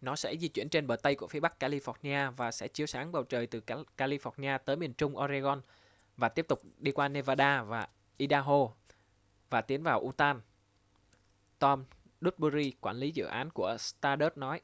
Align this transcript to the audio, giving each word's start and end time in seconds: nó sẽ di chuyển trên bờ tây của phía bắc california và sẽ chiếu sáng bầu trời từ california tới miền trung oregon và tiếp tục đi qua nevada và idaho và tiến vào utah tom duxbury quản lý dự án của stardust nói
nó 0.00 0.16
sẽ 0.16 0.36
di 0.36 0.48
chuyển 0.48 0.68
trên 0.68 0.86
bờ 0.86 0.96
tây 0.96 1.14
của 1.14 1.26
phía 1.26 1.40
bắc 1.40 1.54
california 1.58 2.30
và 2.32 2.50
sẽ 2.50 2.68
chiếu 2.68 2.86
sáng 2.86 3.12
bầu 3.12 3.22
trời 3.24 3.46
từ 3.46 3.60
california 3.96 4.58
tới 4.58 4.76
miền 4.76 4.94
trung 4.94 5.16
oregon 5.18 5.62
và 6.16 6.28
tiếp 6.28 6.46
tục 6.48 6.62
đi 6.78 6.92
qua 6.92 7.08
nevada 7.08 7.62
và 7.62 7.88
idaho 8.16 8.72
và 9.50 9.60
tiến 9.62 9.82
vào 9.82 10.00
utah 10.00 10.36
tom 11.58 11.84
duxbury 12.20 12.72
quản 12.80 12.96
lý 12.96 13.10
dự 13.10 13.24
án 13.24 13.50
của 13.50 13.76
stardust 13.78 14.36
nói 14.36 14.60